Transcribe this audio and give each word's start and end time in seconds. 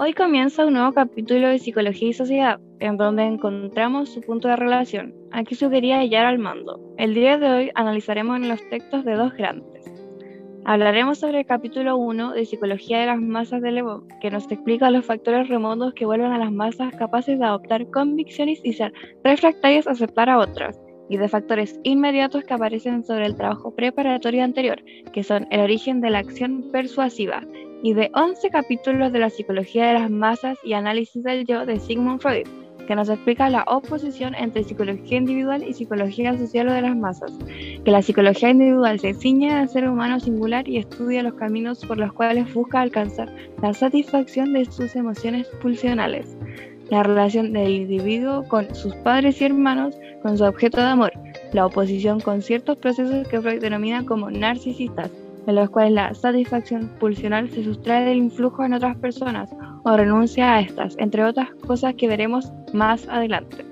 Hoy 0.00 0.12
comienza 0.12 0.64
un 0.64 0.74
nuevo 0.74 0.92
capítulo 0.92 1.48
de 1.48 1.58
Psicología 1.58 2.10
y 2.10 2.12
Sociedad, 2.12 2.60
en 2.78 2.96
donde 2.96 3.24
encontramos 3.24 4.10
su 4.10 4.20
punto 4.20 4.46
de 4.46 4.54
relación. 4.54 5.12
Aquí 5.32 5.56
sugería 5.56 5.98
hallar 5.98 6.24
al 6.24 6.38
mando. 6.38 6.78
El 6.98 7.14
día 7.14 7.36
de 7.36 7.50
hoy 7.50 7.70
analizaremos 7.74 8.38
los 8.38 8.60
textos 8.70 9.04
de 9.04 9.14
dos 9.14 9.34
grandes. 9.34 9.92
Hablaremos 10.64 11.18
sobre 11.18 11.40
el 11.40 11.46
capítulo 11.46 11.96
1 11.96 12.30
de 12.30 12.46
Psicología 12.46 13.00
de 13.00 13.06
las 13.06 13.20
Masas 13.20 13.60
de 13.60 13.72
Le 13.72 13.82
que 14.20 14.30
nos 14.30 14.48
explica 14.48 14.88
los 14.92 15.04
factores 15.04 15.48
remotos 15.48 15.94
que 15.94 16.06
vuelven 16.06 16.30
a 16.30 16.38
las 16.38 16.52
masas 16.52 16.94
capaces 16.94 17.36
de 17.36 17.46
adoptar 17.46 17.90
convicciones 17.90 18.60
y 18.62 18.74
ser 18.74 18.92
refractarias 19.24 19.88
a 19.88 19.92
aceptar 19.92 20.30
a 20.30 20.38
otras, 20.38 20.80
y 21.08 21.16
de 21.16 21.28
factores 21.28 21.80
inmediatos 21.82 22.44
que 22.44 22.54
aparecen 22.54 23.02
sobre 23.02 23.26
el 23.26 23.34
trabajo 23.34 23.74
preparatorio 23.74 24.44
anterior, 24.44 24.80
que 25.12 25.24
son 25.24 25.48
el 25.50 25.58
origen 25.58 26.00
de 26.00 26.10
la 26.10 26.20
acción 26.20 26.70
persuasiva, 26.70 27.42
y 27.82 27.94
de 27.94 28.10
11 28.14 28.50
capítulos 28.50 29.12
de 29.12 29.20
la 29.20 29.30
psicología 29.30 29.86
de 29.86 29.94
las 29.94 30.10
masas 30.10 30.58
y 30.64 30.72
análisis 30.72 31.22
del 31.22 31.46
yo 31.46 31.64
de 31.64 31.78
Sigmund 31.78 32.20
Freud, 32.20 32.46
que 32.86 32.96
nos 32.96 33.08
explica 33.08 33.50
la 33.50 33.64
oposición 33.66 34.34
entre 34.34 34.64
psicología 34.64 35.18
individual 35.18 35.62
y 35.62 35.74
psicología 35.74 36.36
social 36.36 36.68
de 36.68 36.82
las 36.82 36.96
masas, 36.96 37.32
que 37.84 37.90
la 37.90 38.02
psicología 38.02 38.50
individual 38.50 38.98
se 38.98 39.14
ciñe 39.14 39.52
al 39.52 39.68
ser 39.68 39.88
humano 39.88 40.18
singular 40.18 40.66
y 40.66 40.78
estudia 40.78 41.22
los 41.22 41.34
caminos 41.34 41.84
por 41.84 41.98
los 41.98 42.12
cuales 42.12 42.52
busca 42.52 42.80
alcanzar 42.80 43.30
la 43.62 43.74
satisfacción 43.74 44.54
de 44.54 44.64
sus 44.64 44.96
emociones 44.96 45.46
pulsionales, 45.60 46.36
la 46.88 47.02
relación 47.02 47.52
del 47.52 47.70
individuo 47.70 48.44
con 48.48 48.74
sus 48.74 48.94
padres 48.96 49.40
y 49.40 49.44
hermanos, 49.44 49.94
con 50.22 50.38
su 50.38 50.44
objeto 50.44 50.80
de 50.80 50.86
amor, 50.86 51.12
la 51.52 51.66
oposición 51.66 52.20
con 52.20 52.40
ciertos 52.40 52.78
procesos 52.78 53.28
que 53.28 53.40
Freud 53.40 53.60
denomina 53.60 54.04
como 54.06 54.30
narcisistas, 54.30 55.10
en 55.48 55.54
los 55.54 55.70
cuales 55.70 55.92
la 55.94 56.12
satisfacción 56.12 56.88
pulsional 57.00 57.48
se 57.48 57.64
sustrae 57.64 58.04
del 58.04 58.18
influjo 58.18 58.64
en 58.64 58.74
otras 58.74 58.98
personas 58.98 59.50
o 59.82 59.96
renuncia 59.96 60.54
a 60.54 60.60
estas, 60.60 60.94
entre 60.98 61.24
otras 61.24 61.48
cosas 61.66 61.94
que 61.94 62.06
veremos 62.06 62.52
más 62.74 63.08
adelante. 63.08 63.64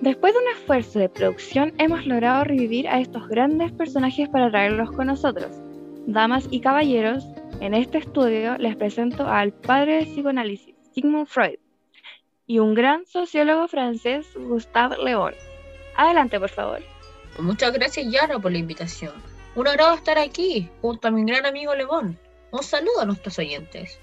Después 0.00 0.32
de 0.32 0.40
un 0.40 0.48
esfuerzo 0.56 0.98
de 0.98 1.08
producción 1.08 1.72
hemos 1.78 2.04
logrado 2.04 2.42
revivir 2.42 2.88
a 2.88 2.98
estos 2.98 3.28
grandes 3.28 3.70
personajes 3.70 4.28
para 4.28 4.50
traerlos 4.50 4.90
con 4.90 5.06
nosotros. 5.06 5.50
Damas 6.06 6.48
y 6.50 6.58
caballeros, 6.58 7.24
en 7.60 7.74
este 7.74 7.98
estudio 7.98 8.58
les 8.58 8.74
presento 8.74 9.24
al 9.28 9.52
padre 9.52 9.98
del 9.98 10.06
psicoanálisis, 10.06 10.74
Sigmund 10.92 11.28
Freud, 11.28 11.60
y 12.48 12.58
un 12.58 12.74
gran 12.74 13.06
sociólogo 13.06 13.68
francés, 13.68 14.26
Gustave 14.36 14.96
Le 15.04 15.14
Bon. 15.14 15.34
Adelante, 15.96 16.40
por 16.40 16.48
favor. 16.48 16.80
Muchas 17.38 17.72
gracias, 17.72 18.06
Yara, 18.10 18.38
por 18.38 18.52
la 18.52 18.58
invitación. 18.58 19.12
Un 19.54 19.68
agrado 19.68 19.94
estar 19.94 20.18
aquí, 20.18 20.68
junto 20.80 21.08
a 21.08 21.10
mi 21.10 21.24
gran 21.24 21.46
amigo 21.46 21.74
Lebón. 21.74 22.18
Un 22.52 22.62
saludo 22.62 23.00
a 23.00 23.04
nuestros 23.06 23.38
oyentes. 23.38 23.98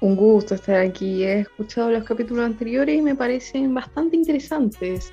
Un 0.00 0.14
gusto 0.16 0.54
estar 0.54 0.76
aquí. 0.76 1.24
He 1.24 1.40
escuchado 1.40 1.90
los 1.90 2.04
capítulos 2.04 2.44
anteriores 2.44 2.98
y 2.98 3.02
me 3.02 3.14
parecen 3.14 3.72
bastante 3.74 4.16
interesantes. 4.16 5.12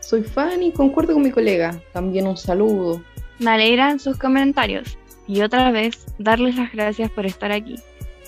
Soy 0.00 0.22
fan 0.22 0.62
y 0.62 0.72
concuerdo 0.72 1.14
con 1.14 1.22
mi 1.22 1.30
colega. 1.30 1.80
También 1.92 2.26
un 2.26 2.36
saludo. 2.36 3.02
Me 3.38 3.50
alegran 3.50 3.98
sus 3.98 4.16
comentarios. 4.16 4.96
Y 5.26 5.42
otra 5.42 5.70
vez, 5.70 6.06
darles 6.18 6.56
las 6.56 6.72
gracias 6.72 7.10
por 7.10 7.26
estar 7.26 7.52
aquí. 7.52 7.76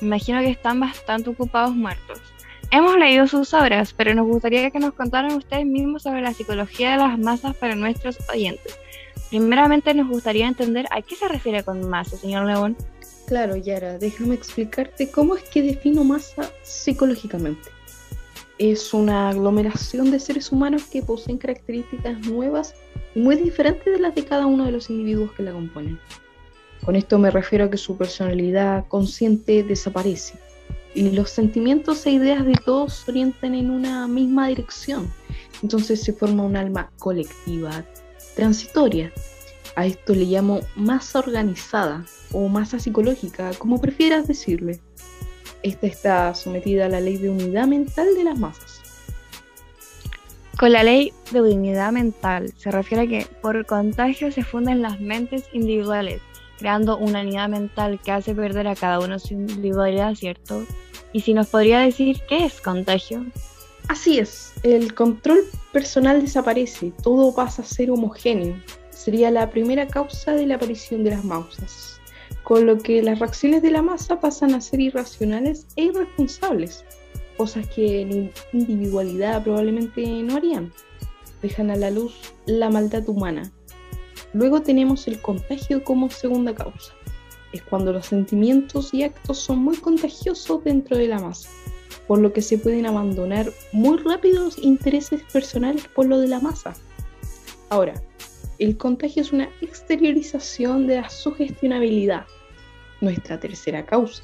imagino 0.00 0.40
que 0.40 0.50
están 0.50 0.80
bastante 0.80 1.30
ocupados 1.30 1.74
muertos. 1.74 2.20
Hemos 2.74 2.96
leído 2.96 3.26
sus 3.26 3.52
obras, 3.52 3.92
pero 3.92 4.14
nos 4.14 4.26
gustaría 4.26 4.70
que 4.70 4.78
nos 4.78 4.94
contaran 4.94 5.34
ustedes 5.34 5.66
mismos 5.66 6.04
sobre 6.04 6.22
la 6.22 6.32
psicología 6.32 6.92
de 6.92 6.96
las 6.96 7.18
masas 7.18 7.54
para 7.54 7.74
nuestros 7.74 8.16
oyentes. 8.32 8.78
Primeramente 9.28 9.92
nos 9.92 10.08
gustaría 10.08 10.48
entender 10.48 10.86
a 10.90 11.02
qué 11.02 11.14
se 11.14 11.28
refiere 11.28 11.62
con 11.64 11.86
masa, 11.90 12.16
señor 12.16 12.46
León. 12.46 12.74
Claro, 13.26 13.56
Yara, 13.56 13.98
déjame 13.98 14.36
explicarte 14.36 15.10
cómo 15.10 15.36
es 15.36 15.42
que 15.42 15.60
defino 15.60 16.02
masa 16.02 16.50
psicológicamente. 16.62 17.68
Es 18.56 18.94
una 18.94 19.28
aglomeración 19.28 20.10
de 20.10 20.18
seres 20.18 20.50
humanos 20.50 20.84
que 20.84 21.02
poseen 21.02 21.36
características 21.36 22.26
nuevas 22.26 22.74
y 23.14 23.20
muy 23.20 23.36
diferentes 23.36 23.92
de 23.92 24.00
las 24.00 24.14
de 24.14 24.24
cada 24.24 24.46
uno 24.46 24.64
de 24.64 24.72
los 24.72 24.88
individuos 24.88 25.32
que 25.32 25.42
la 25.42 25.52
componen. 25.52 26.00
Con 26.86 26.96
esto 26.96 27.18
me 27.18 27.30
refiero 27.30 27.66
a 27.66 27.70
que 27.70 27.76
su 27.76 27.98
personalidad 27.98 28.86
consciente 28.88 29.62
desaparece 29.62 30.38
y 30.94 31.10
los 31.10 31.30
sentimientos 31.30 32.04
e 32.06 32.10
ideas 32.10 32.44
de 32.44 32.54
todos 32.54 32.94
se 32.94 33.10
orientan 33.10 33.54
en 33.54 33.70
una 33.70 34.06
misma 34.08 34.48
dirección. 34.48 35.12
Entonces 35.62 36.02
se 36.02 36.12
forma 36.12 36.44
un 36.44 36.56
alma 36.56 36.90
colectiva, 36.98 37.84
transitoria. 38.36 39.12
A 39.76 39.86
esto 39.86 40.14
le 40.14 40.24
llamo 40.24 40.60
masa 40.76 41.20
organizada 41.20 42.04
o 42.32 42.48
masa 42.48 42.78
psicológica, 42.78 43.52
como 43.58 43.80
prefieras 43.80 44.26
decirle. 44.28 44.80
Esta 45.62 45.86
está 45.86 46.34
sometida 46.34 46.86
a 46.86 46.88
la 46.88 47.00
ley 47.00 47.16
de 47.16 47.30
unidad 47.30 47.66
mental 47.66 48.14
de 48.14 48.24
las 48.24 48.38
masas. 48.38 48.80
Con 50.58 50.72
la 50.72 50.82
ley 50.82 51.12
de 51.30 51.40
unidad 51.40 51.92
mental 51.92 52.52
se 52.56 52.70
refiere 52.70 53.04
a 53.04 53.06
que 53.06 53.26
por 53.40 53.64
contagio 53.64 54.30
se 54.30 54.44
funden 54.44 54.82
las 54.82 55.00
mentes 55.00 55.44
individuales 55.52 56.20
creando 56.62 56.96
una 56.96 57.22
unidad 57.22 57.48
mental 57.48 57.98
que 58.00 58.12
hace 58.12 58.36
perder 58.36 58.68
a 58.68 58.76
cada 58.76 59.00
uno 59.00 59.18
su 59.18 59.34
individualidad, 59.34 60.14
¿cierto? 60.14 60.64
Y 61.12 61.20
si 61.20 61.34
nos 61.34 61.48
podría 61.48 61.80
decir 61.80 62.20
qué 62.28 62.44
es 62.44 62.60
contagio. 62.60 63.26
Así 63.88 64.20
es, 64.20 64.52
el 64.62 64.94
control 64.94 65.40
personal 65.72 66.22
desaparece, 66.22 66.92
todo 67.02 67.34
pasa 67.34 67.62
a 67.62 67.64
ser 67.64 67.90
homogéneo. 67.90 68.54
Sería 68.90 69.32
la 69.32 69.50
primera 69.50 69.88
causa 69.88 70.34
de 70.34 70.46
la 70.46 70.54
aparición 70.54 71.02
de 71.02 71.10
las 71.10 71.24
mausas, 71.24 72.00
con 72.44 72.64
lo 72.64 72.78
que 72.78 73.02
las 73.02 73.18
reacciones 73.18 73.60
de 73.60 73.72
la 73.72 73.82
masa 73.82 74.20
pasan 74.20 74.54
a 74.54 74.60
ser 74.60 74.80
irracionales 74.80 75.66
e 75.74 75.86
irresponsables, 75.86 76.84
cosas 77.36 77.66
que 77.66 78.02
en 78.02 78.32
individualidad 78.52 79.42
probablemente 79.42 80.06
no 80.06 80.36
harían. 80.36 80.72
Dejan 81.42 81.72
a 81.72 81.76
la 81.76 81.90
luz 81.90 82.14
la 82.46 82.70
maldad 82.70 83.08
humana, 83.08 83.50
Luego 84.34 84.62
tenemos 84.62 85.06
el 85.08 85.20
contagio 85.20 85.84
como 85.84 86.10
segunda 86.10 86.54
causa. 86.54 86.94
Es 87.52 87.62
cuando 87.62 87.92
los 87.92 88.06
sentimientos 88.06 88.94
y 88.94 89.02
actos 89.02 89.38
son 89.38 89.58
muy 89.58 89.76
contagiosos 89.76 90.64
dentro 90.64 90.96
de 90.96 91.08
la 91.08 91.18
masa, 91.18 91.50
por 92.06 92.18
lo 92.18 92.32
que 92.32 92.40
se 92.40 92.56
pueden 92.56 92.86
abandonar 92.86 93.52
muy 93.72 93.98
rápido 93.98 94.44
los 94.44 94.58
intereses 94.58 95.22
personales 95.32 95.86
por 95.94 96.06
lo 96.06 96.18
de 96.18 96.28
la 96.28 96.40
masa. 96.40 96.72
Ahora, 97.68 97.94
el 98.58 98.76
contagio 98.76 99.22
es 99.22 99.32
una 99.32 99.50
exteriorización 99.60 100.86
de 100.86 101.02
la 101.02 101.10
sugestionabilidad, 101.10 102.24
nuestra 103.00 103.38
tercera 103.38 103.84
causa. 103.84 104.22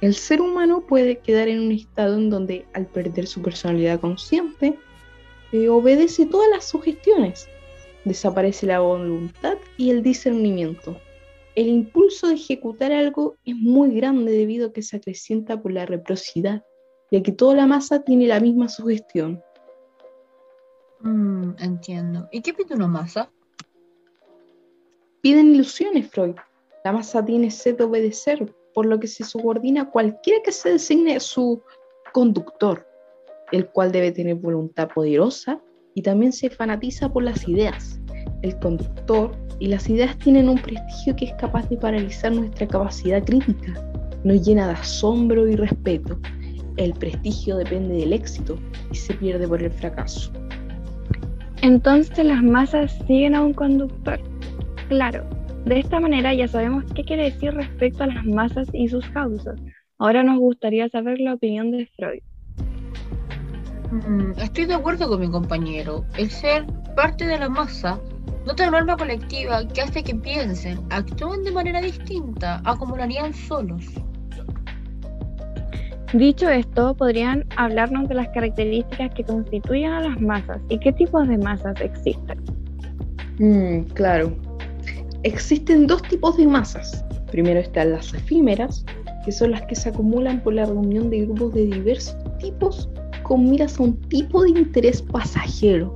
El 0.00 0.14
ser 0.14 0.40
humano 0.40 0.82
puede 0.82 1.18
quedar 1.18 1.48
en 1.48 1.60
un 1.60 1.72
estado 1.72 2.16
en 2.16 2.28
donde 2.28 2.66
al 2.74 2.86
perder 2.86 3.26
su 3.26 3.40
personalidad 3.40 4.00
consciente, 4.00 4.78
eh, 5.52 5.68
obedece 5.68 6.26
todas 6.26 6.48
las 6.50 6.66
sugestiones, 6.66 7.48
desaparece 8.04 8.66
la 8.66 8.80
voluntad 8.80 9.58
y 9.76 9.90
el 9.90 10.02
discernimiento. 10.02 10.96
El 11.54 11.68
impulso 11.68 12.28
de 12.28 12.34
ejecutar 12.34 12.92
algo 12.92 13.36
es 13.44 13.56
muy 13.56 13.94
grande 13.94 14.32
debido 14.32 14.68
a 14.68 14.72
que 14.72 14.82
se 14.82 14.96
acrecienta 14.96 15.60
por 15.60 15.72
la 15.72 15.86
reciprocidad, 15.86 16.62
ya 17.10 17.22
que 17.22 17.32
toda 17.32 17.54
la 17.54 17.66
masa 17.66 18.02
tiene 18.02 18.26
la 18.26 18.38
misma 18.38 18.68
sugestión. 18.68 19.42
Mm, 21.00 21.52
entiendo. 21.58 22.28
¿Y 22.30 22.42
qué 22.42 22.54
pide 22.54 22.74
una 22.74 22.86
masa? 22.86 23.30
Piden 25.20 25.54
ilusiones, 25.54 26.08
Freud. 26.10 26.36
La 26.84 26.92
masa 26.92 27.24
tiene 27.24 27.50
sed 27.50 27.76
de 27.76 27.84
obedecer, 27.84 28.54
por 28.72 28.86
lo 28.86 29.00
que 29.00 29.08
se 29.08 29.24
subordina 29.24 29.82
a 29.82 29.90
cualquiera 29.90 30.40
que 30.44 30.52
se 30.52 30.70
designe 30.70 31.18
su 31.18 31.60
conductor, 32.12 32.86
el 33.50 33.68
cual 33.68 33.90
debe 33.90 34.12
tener 34.12 34.36
voluntad 34.36 34.88
poderosa 34.94 35.60
y 35.98 36.02
también 36.02 36.32
se 36.32 36.48
fanatiza 36.48 37.12
por 37.12 37.24
las 37.24 37.48
ideas. 37.48 38.00
El 38.42 38.56
conductor 38.60 39.32
y 39.58 39.66
las 39.66 39.90
ideas 39.90 40.16
tienen 40.18 40.48
un 40.48 40.56
prestigio 40.56 41.16
que 41.16 41.24
es 41.24 41.32
capaz 41.32 41.68
de 41.70 41.76
paralizar 41.76 42.30
nuestra 42.30 42.68
capacidad 42.68 43.24
crítica. 43.24 43.74
Nos 44.22 44.46
llena 44.46 44.68
de 44.68 44.74
asombro 44.74 45.48
y 45.48 45.56
respeto. 45.56 46.16
El 46.76 46.92
prestigio 46.92 47.56
depende 47.56 47.96
del 47.96 48.12
éxito 48.12 48.56
y 48.92 48.94
se 48.94 49.12
pierde 49.14 49.48
por 49.48 49.60
el 49.60 49.72
fracaso. 49.72 50.30
Entonces 51.62 52.24
las 52.24 52.44
masas 52.44 52.96
siguen 53.08 53.34
a 53.34 53.42
un 53.42 53.52
conductor. 53.52 54.20
Claro, 54.88 55.24
de 55.64 55.80
esta 55.80 55.98
manera 55.98 56.32
ya 56.32 56.46
sabemos 56.46 56.84
qué 56.94 57.02
quiere 57.02 57.24
decir 57.24 57.52
respecto 57.54 58.04
a 58.04 58.06
las 58.06 58.24
masas 58.24 58.68
y 58.72 58.86
sus 58.86 59.04
causas. 59.08 59.60
Ahora 59.98 60.22
nos 60.22 60.38
gustaría 60.38 60.88
saber 60.90 61.18
la 61.18 61.34
opinión 61.34 61.72
de 61.72 61.86
Freud. 61.96 62.22
Mm, 63.90 64.32
estoy 64.38 64.66
de 64.66 64.74
acuerdo 64.74 65.08
con 65.08 65.20
mi 65.20 65.30
compañero. 65.30 66.04
El 66.16 66.30
ser 66.30 66.66
parte 66.94 67.26
de 67.26 67.38
la 67.38 67.48
masa 67.48 67.98
nota 68.46 68.68
una 68.68 68.78
norma 68.78 68.96
colectiva 68.96 69.66
que 69.68 69.82
hace 69.82 70.02
que 70.02 70.14
piensen, 70.14 70.78
actúen 70.90 71.42
de 71.44 71.52
manera 71.52 71.80
distinta 71.80 72.60
a 72.64 72.76
como 72.76 72.96
lo 72.96 73.02
harían 73.02 73.32
solos. 73.32 73.84
Dicho 76.14 76.48
esto, 76.48 76.94
¿podrían 76.94 77.44
hablarnos 77.56 78.08
de 78.08 78.14
las 78.14 78.28
características 78.28 79.12
que 79.14 79.24
constituyen 79.24 79.92
a 79.92 80.00
las 80.00 80.20
masas 80.20 80.58
y 80.70 80.78
qué 80.78 80.92
tipos 80.92 81.28
de 81.28 81.36
masas 81.38 81.78
existen? 81.80 82.38
Mm, 83.38 83.82
claro. 83.92 84.34
Existen 85.22 85.86
dos 85.86 86.02
tipos 86.02 86.36
de 86.36 86.46
masas. 86.46 87.04
Primero 87.30 87.60
están 87.60 87.92
las 87.92 88.14
efímeras, 88.14 88.86
que 89.24 89.32
son 89.32 89.50
las 89.50 89.62
que 89.62 89.74
se 89.74 89.90
acumulan 89.90 90.40
por 90.40 90.54
la 90.54 90.64
reunión 90.64 91.10
de 91.10 91.26
grupos 91.26 91.52
de 91.52 91.66
diversos 91.66 92.16
tipos 92.38 92.88
con 93.28 93.48
miras 93.48 93.78
a 93.78 93.82
un 93.82 94.00
tipo 94.08 94.42
de 94.42 94.50
interés 94.50 95.02
pasajero. 95.02 95.94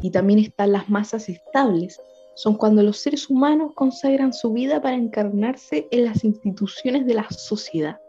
Y 0.00 0.10
también 0.10 0.38
están 0.38 0.72
las 0.72 0.88
masas 0.88 1.28
estables, 1.28 2.00
son 2.34 2.56
cuando 2.56 2.82
los 2.82 2.98
seres 2.98 3.28
humanos 3.28 3.72
consagran 3.74 4.32
su 4.32 4.52
vida 4.52 4.80
para 4.80 4.94
encarnarse 4.94 5.88
en 5.90 6.04
las 6.04 6.24
instituciones 6.24 7.04
de 7.04 7.14
la 7.14 7.28
sociedad. 7.30 8.00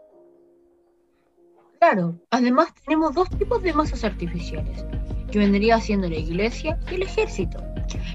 Claro, 1.80 2.14
además 2.30 2.68
tenemos 2.86 3.14
dos 3.14 3.28
tipos 3.30 3.60
de 3.62 3.74
masas 3.74 4.04
artificiales, 4.04 4.86
que 5.30 5.38
vendría 5.38 5.80
siendo 5.80 6.08
la 6.08 6.16
iglesia 6.16 6.78
y 6.90 6.94
el 6.94 7.02
ejército, 7.02 7.58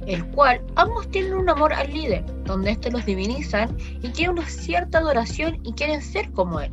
el 0.07 0.25
cual 0.31 0.61
ambos 0.75 1.07
tienen 1.09 1.33
un 1.33 1.49
amor 1.49 1.73
al 1.73 1.93
líder, 1.93 2.23
donde 2.45 2.71
estos 2.71 2.93
los 2.93 3.05
divinizan 3.05 3.77
y 4.01 4.09
tienen 4.09 4.39
una 4.39 4.49
cierta 4.49 4.99
adoración 4.99 5.59
y 5.63 5.73
quieren 5.73 6.01
ser 6.01 6.31
como 6.31 6.61
él, 6.61 6.71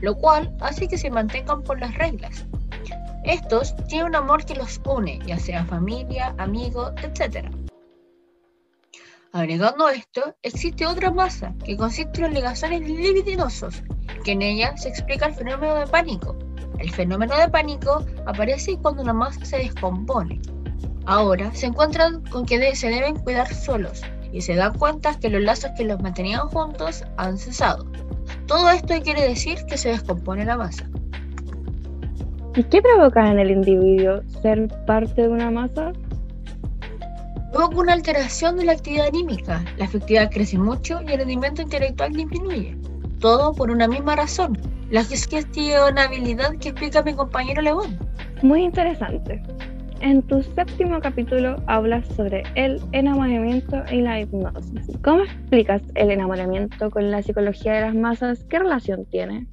lo 0.00 0.14
cual 0.14 0.54
hace 0.60 0.88
que 0.88 0.96
se 0.96 1.10
mantengan 1.10 1.62
por 1.62 1.78
las 1.80 1.94
reglas. 1.98 2.46
Estos 3.24 3.76
tienen 3.86 4.08
un 4.08 4.16
amor 4.16 4.44
que 4.44 4.56
los 4.56 4.80
une, 4.84 5.20
ya 5.24 5.38
sea 5.38 5.64
familia, 5.64 6.34
amigos, 6.38 6.92
etc. 7.02 7.48
Agregando 9.32 9.88
esto, 9.88 10.36
existe 10.42 10.86
otra 10.86 11.10
masa 11.10 11.54
que 11.64 11.76
consiste 11.76 12.18
en 12.18 12.24
los 12.24 12.32
ligazones 12.32 12.80
libidinosos, 12.80 13.82
que 14.24 14.32
en 14.32 14.42
ella 14.42 14.76
se 14.76 14.88
explica 14.88 15.26
el 15.26 15.34
fenómeno 15.34 15.76
de 15.76 15.86
pánico. 15.86 16.36
El 16.80 16.90
fenómeno 16.90 17.36
de 17.38 17.48
pánico 17.48 18.04
aparece 18.26 18.76
cuando 18.78 19.02
una 19.02 19.12
masa 19.12 19.44
se 19.44 19.58
descompone. 19.58 20.40
Ahora 21.06 21.54
se 21.54 21.66
encuentran 21.66 22.24
con 22.26 22.44
que 22.44 22.74
se 22.74 22.88
deben 22.88 23.16
cuidar 23.20 23.54
solos 23.54 24.02
y 24.32 24.40
se 24.40 24.56
dan 24.56 24.76
cuenta 24.76 25.18
que 25.18 25.30
los 25.30 25.42
lazos 25.42 25.70
que 25.76 25.84
los 25.84 26.00
mantenían 26.00 26.48
juntos 26.48 27.04
han 27.16 27.38
cesado. 27.38 27.86
Todo 28.46 28.68
esto 28.70 28.94
quiere 29.02 29.28
decir 29.28 29.64
que 29.66 29.78
se 29.78 29.90
descompone 29.90 30.44
la 30.44 30.56
masa. 30.56 30.90
¿Y 32.54 32.62
qué 32.64 32.82
provoca 32.82 33.30
en 33.30 33.38
el 33.38 33.50
individuo 33.50 34.20
ser 34.42 34.68
parte 34.86 35.22
de 35.22 35.28
una 35.28 35.50
masa? 35.50 35.92
Luego 37.54 37.80
una 37.80 37.94
alteración 37.94 38.58
de 38.58 38.66
la 38.66 38.72
actividad 38.72 39.06
anímica, 39.06 39.64
la 39.78 39.86
afectividad 39.86 40.30
crece 40.30 40.58
mucho 40.58 41.00
y 41.02 41.12
el 41.12 41.18
rendimiento 41.18 41.62
intelectual 41.62 42.12
disminuye. 42.12 42.76
Todo 43.20 43.54
por 43.54 43.70
una 43.70 43.88
misma 43.88 44.16
razón, 44.16 44.58
la 44.90 45.02
gestionabilidad 45.02 46.56
que 46.58 46.70
explica 46.70 47.02
mi 47.02 47.14
compañero 47.14 47.62
León. 47.62 47.98
Muy 48.42 48.64
interesante. 48.64 49.42
En 50.00 50.20
tu 50.20 50.42
séptimo 50.42 51.00
capítulo 51.00 51.56
hablas 51.68 52.06
sobre 52.16 52.42
el 52.54 52.82
enamoramiento 52.92 53.82
y 53.90 54.02
la 54.02 54.20
hipnosis. 54.20 54.90
¿Cómo 55.02 55.22
explicas 55.22 55.80
el 55.94 56.10
enamoramiento 56.10 56.90
con 56.90 57.10
la 57.10 57.22
psicología 57.22 57.74
de 57.74 57.80
las 57.82 57.94
masas? 57.94 58.44
¿Qué 58.50 58.58
relación 58.58 59.06
tiene? 59.06 59.46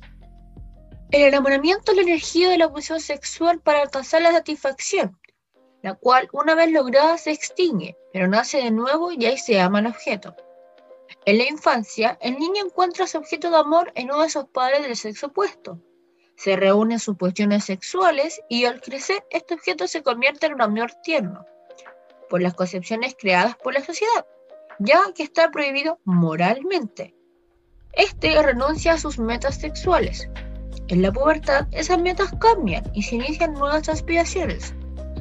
El 1.11 1.23
enamoramiento 1.23 1.91
es 1.91 1.97
la 1.97 2.03
energía 2.03 2.49
de 2.49 2.57
la 2.57 2.69
pulsión 2.69 2.99
sexual 2.99 3.59
para 3.61 3.81
alcanzar 3.81 4.21
la 4.21 4.31
satisfacción 4.31 5.19
la 5.81 5.95
cual 5.95 6.29
una 6.33 6.55
vez 6.55 6.71
lograda 6.71 7.17
se 7.17 7.31
extingue, 7.31 7.97
pero 8.11 8.27
nace 8.27 8.57
de 8.57 8.71
nuevo 8.71 9.11
y 9.11 9.25
ahí 9.25 9.37
se 9.37 9.59
ama 9.59 9.79
el 9.79 9.87
objeto. 9.87 10.35
En 11.25 11.37
la 11.37 11.47
infancia, 11.47 12.17
el 12.21 12.37
niño 12.37 12.65
encuentra 12.65 13.07
su 13.07 13.17
objeto 13.17 13.49
de 13.49 13.57
amor 13.57 13.91
en 13.95 14.11
uno 14.11 14.23
de 14.23 14.29
sus 14.29 14.45
padres 14.45 14.83
del 14.83 14.95
sexo 14.95 15.27
opuesto. 15.27 15.79
Se 16.35 16.55
reúnen 16.55 16.99
sus 16.99 17.17
cuestiones 17.17 17.65
sexuales 17.65 18.41
y 18.49 18.65
al 18.65 18.81
crecer 18.81 19.25
este 19.29 19.55
objeto 19.55 19.87
se 19.87 20.03
convierte 20.03 20.45
en 20.45 20.53
un 20.53 20.61
amor 20.61 20.91
tierno, 21.03 21.45
por 22.29 22.41
las 22.41 22.53
concepciones 22.53 23.15
creadas 23.17 23.55
por 23.57 23.73
la 23.73 23.83
sociedad, 23.83 24.25
ya 24.79 25.01
que 25.13 25.23
está 25.23 25.49
prohibido 25.51 25.99
moralmente. 26.05 27.15
Este 27.91 28.41
renuncia 28.41 28.93
a 28.93 28.97
sus 28.97 29.17
metas 29.17 29.59
sexuales. 29.59 30.29
En 30.89 31.03
la 31.03 31.11
pubertad, 31.11 31.67
esas 31.71 32.01
metas 32.01 32.33
cambian 32.39 32.83
y 32.93 33.03
se 33.03 33.15
inician 33.15 33.53
nuevas 33.53 33.87
aspiraciones. 33.89 34.73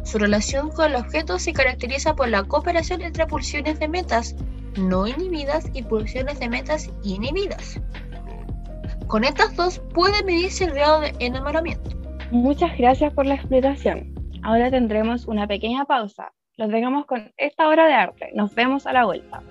Su 0.03 0.19
relación 0.19 0.71
con 0.71 0.87
el 0.87 0.97
objeto 0.97 1.39
se 1.39 1.53
caracteriza 1.53 2.17
por 2.17 2.31
la 2.31 2.43
cooperación 2.43 3.03
entre 3.03 3.27
pulsiones 3.27 3.79
de 3.79 3.89
metas 3.89 4.35
no 4.79 5.07
inhibidas 5.07 5.71
y 5.75 5.83
pulsiones 5.83 6.41
de 6.41 6.49
metas 6.49 6.91
inhibidas. 7.03 7.81
Con 9.09 9.25
estas 9.25 9.55
dos 9.57 9.81
puede 9.93 10.23
medirse 10.25 10.65
el 10.65 10.73
grado 10.73 11.01
de 11.01 11.13
enamoramiento. 11.19 11.91
Muchas 12.31 12.77
gracias 12.79 13.13
por 13.13 13.27
la 13.27 13.35
explicación. 13.35 14.15
Ahora 14.43 14.71
tendremos 14.71 15.27
una 15.27 15.47
pequeña 15.47 15.85
pausa. 15.85 16.33
Los 16.57 16.71
dejamos 16.71 17.05
con 17.05 17.33
esta 17.37 17.69
obra 17.69 17.87
de 17.87 17.93
arte. 17.93 18.31
Nos 18.35 18.55
vemos 18.55 18.87
a 18.87 18.95
la 18.95 19.05
vuelta. 19.05 19.43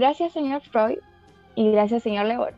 Gracias, 0.00 0.32
señor 0.32 0.62
Freud, 0.62 0.96
y 1.54 1.72
gracias, 1.72 2.04
señor 2.04 2.24
León. 2.24 2.54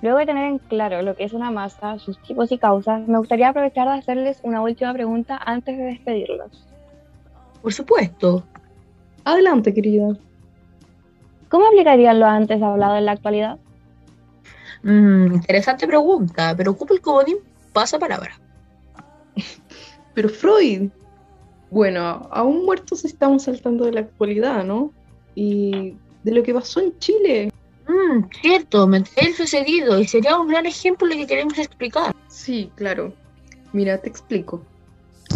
Luego 0.00 0.16
de 0.16 0.24
tener 0.24 0.44
en 0.44 0.56
claro 0.56 1.02
lo 1.02 1.14
que 1.14 1.24
es 1.24 1.34
una 1.34 1.50
masa, 1.50 1.98
sus 1.98 2.18
tipos 2.22 2.50
y 2.50 2.56
causas, 2.56 3.06
me 3.06 3.18
gustaría 3.18 3.50
aprovechar 3.50 3.86
de 3.86 3.98
hacerles 3.98 4.40
una 4.42 4.62
última 4.62 4.94
pregunta 4.94 5.38
antes 5.44 5.76
de 5.76 5.84
despedirlos. 5.84 6.66
Por 7.60 7.74
supuesto. 7.74 8.44
Adelante, 9.24 9.74
querida. 9.74 10.16
¿Cómo 11.50 11.66
aplicarían 11.66 12.18
lo 12.18 12.24
antes 12.24 12.62
hablado 12.62 12.96
en 12.96 13.04
la 13.04 13.12
actualidad? 13.12 13.58
Mm, 14.84 15.34
interesante 15.34 15.86
pregunta, 15.86 16.54
pero 16.56 16.70
ocupa 16.70 16.94
el 16.94 17.02
comodín 17.02 17.36
pasa 17.74 17.98
palabra. 17.98 18.40
Pero 20.14 20.30
Freud, 20.30 20.88
bueno, 21.70 22.26
aún 22.30 22.64
muertos 22.64 23.04
estamos 23.04 23.42
saltando 23.42 23.84
de 23.84 23.92
la 23.92 24.00
actualidad, 24.00 24.64
¿no? 24.64 24.92
Y 25.34 25.94
de 26.28 26.34
lo 26.34 26.42
que 26.42 26.54
pasó 26.54 26.80
en 26.80 26.98
Chile. 26.98 27.52
Mm, 27.88 28.24
cierto, 28.42 28.86
me 28.86 29.02
el 29.16 29.34
sucedido 29.34 29.98
y 29.98 30.06
sería 30.06 30.38
un 30.38 30.48
gran 30.48 30.66
ejemplo 30.66 31.08
lo 31.08 31.14
que 31.14 31.26
queremos 31.26 31.58
explicar. 31.58 32.14
Sí, 32.28 32.70
claro. 32.74 33.14
Mira, 33.72 33.98
te 33.98 34.08
explico. 34.08 34.62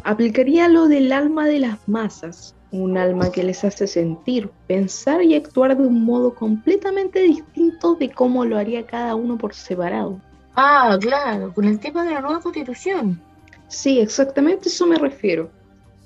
Aplicaría 0.05 0.69
lo 0.69 0.89
del 0.89 1.13
alma 1.13 1.47
de 1.47 1.61
las 1.61 1.89
masas, 1.89 2.55
un 2.71 2.99
alma 2.99 3.31
que 3.33 3.43
les 3.43 3.65
hace 3.65 3.87
sentir, 3.87 4.51
pensar 4.67 5.23
y 5.23 5.35
actuar 5.35 5.77
de 5.77 5.87
un 5.87 6.05
modo 6.05 6.35
completamente 6.35 7.23
distinto 7.23 7.95
de 7.95 8.11
cómo 8.11 8.45
lo 8.45 8.59
haría 8.59 8.87
cada 8.87 9.15
uno 9.15 9.39
por 9.39 9.55
separado. 9.55 10.21
Ah, 10.55 10.99
claro, 11.01 11.55
con 11.55 11.65
el 11.65 11.81
tema 11.81 12.05
de 12.05 12.13
la 12.13 12.21
nueva 12.21 12.41
constitución. 12.41 13.21
Sí, 13.69 14.01
exactamente 14.01 14.69
eso 14.69 14.87
me 14.87 14.97
refiero. 14.97 15.51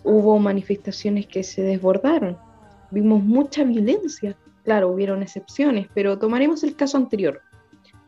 Hubo 0.04 0.38
manifestaciones 0.38 1.26
que 1.26 1.42
se 1.42 1.62
desbordaron, 1.62 2.36
vimos 2.90 3.22
mucha 3.22 3.64
violencia, 3.64 4.36
Claro, 4.66 4.88
hubieron 4.88 5.22
excepciones, 5.22 5.86
pero 5.94 6.18
tomaremos 6.18 6.64
el 6.64 6.74
caso 6.74 6.96
anterior. 6.96 7.40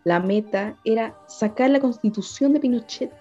La 0.03 0.19
meta 0.19 0.75
era 0.85 1.17
sacar 1.29 1.71
la 1.71 1.79
constitución 1.79 2.53
de 2.53 2.59
Pinochet. 2.59 3.13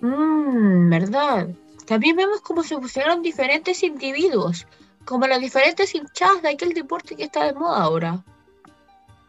Mmm, 0.00 0.90
verdad. 0.90 1.50
También 1.86 2.16
vemos 2.16 2.40
cómo 2.40 2.64
se 2.64 2.74
fusionaron 2.74 3.22
diferentes 3.22 3.80
individuos, 3.84 4.66
como 5.04 5.28
las 5.28 5.40
diferentes 5.40 5.94
hinchadas 5.94 6.42
de 6.42 6.48
aquel 6.48 6.74
deporte 6.74 7.14
que 7.14 7.22
está 7.22 7.44
de 7.44 7.52
moda 7.52 7.82
ahora. 7.82 8.24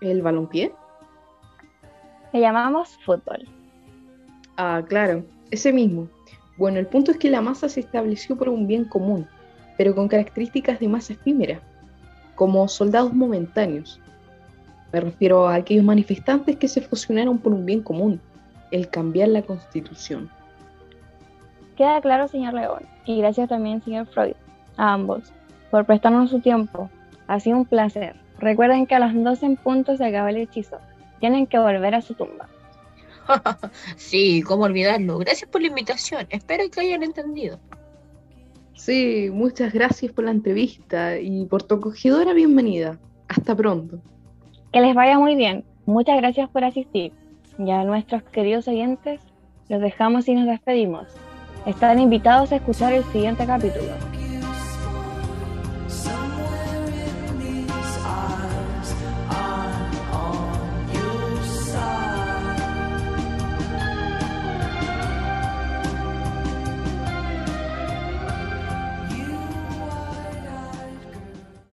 ¿El 0.02 0.24
balompié? 0.24 0.74
Le 2.34 2.40
llamamos 2.40 2.98
fútbol. 3.06 3.48
Ah, 4.58 4.82
claro, 4.90 5.24
ese 5.52 5.72
mismo. 5.72 6.10
Bueno, 6.58 6.80
el 6.80 6.88
punto 6.88 7.12
es 7.12 7.18
que 7.18 7.30
la 7.30 7.42
masa 7.42 7.70
se 7.70 7.82
estableció 7.82 8.36
por 8.36 8.50
un 8.50 8.66
bien 8.66 8.86
común, 8.86 9.28
pero 9.78 9.94
con 9.94 10.08
características 10.08 10.80
de 10.80 10.88
masa 10.88 11.14
efímera 11.14 11.62
como 12.36 12.68
soldados 12.68 13.14
momentáneos. 13.14 14.00
Me 14.92 15.00
refiero 15.00 15.48
a 15.48 15.56
aquellos 15.56 15.84
manifestantes 15.84 16.58
que 16.58 16.68
se 16.68 16.82
fusionaron 16.82 17.38
por 17.38 17.54
un 17.54 17.66
bien 17.66 17.82
común, 17.82 18.22
el 18.72 18.90
cambiar 18.90 19.30
la 19.30 19.42
constitución. 19.42 20.30
Queda 21.76 22.00
claro, 22.02 22.28
señor 22.28 22.54
León, 22.54 22.84
y 23.06 23.18
gracias 23.18 23.50
también, 23.50 23.82
señor 23.82 24.08
Freud, 24.08 24.36
a 24.78 24.94
ambos, 24.94 25.34
por 25.72 25.86
prestarnos 25.86 26.30
su 26.30 26.40
tiempo. 26.40 26.90
Ha 27.28 27.40
sido 27.40 27.58
un 27.58 27.66
placer. 27.66 28.16
Recuerden 28.40 28.86
que 28.86 28.96
a 28.96 29.00
las 29.00 29.14
12 29.14 29.46
en 29.46 29.56
punto 29.58 29.98
se 29.98 30.06
acaba 30.06 30.30
el 30.30 30.38
hechizo. 30.38 30.78
Tienen 31.20 31.48
que 31.48 31.58
volver 31.58 31.96
a 31.96 32.02
su 32.02 32.14
tumba. 32.14 32.48
sí, 33.98 34.42
cómo 34.44 34.64
olvidarlo. 34.64 35.18
Gracias 35.18 35.50
por 35.50 35.62
la 35.62 35.68
invitación. 35.68 36.28
Espero 36.30 36.70
que 36.70 36.82
hayan 36.82 37.04
entendido. 37.04 37.60
Sí, 38.76 39.30
muchas 39.32 39.74
gracias 39.74 40.12
por 40.12 40.26
la 40.26 40.32
entrevista 40.32 41.18
y 41.18 41.46
por 41.46 41.64
tu 41.64 41.76
acogedora 41.76 42.34
bienvenida. 42.34 43.00
Hasta 43.28 43.56
pronto. 43.56 44.00
Que 44.72 44.82
les 44.82 44.94
vaya 44.94 45.18
muy 45.18 45.36
bien. 45.36 45.64
Muchas 45.86 46.18
gracias 46.18 46.50
por 46.50 46.64
asistir. 46.64 47.14
Ya 47.58 47.82
a 47.82 47.86
nuestros 47.86 48.22
queridos 48.24 48.68
oyentes 48.68 49.22
los 49.70 49.82
dejamos 49.82 50.28
y 50.28 50.36
nos 50.36 50.46
despedimos. 50.46 51.08
Están 51.66 52.00
invitados 52.00 52.52
a 52.52 52.58
escuchar 52.58 52.94
el 52.94 53.04
siguiente 53.06 53.46
capítulo. 53.46 54.15